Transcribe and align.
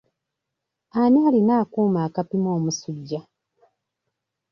Ani 0.99 1.19
alina 1.27 1.53
akuuma 1.61 1.99
akapima 2.07 2.49
omusujja? 2.57 3.21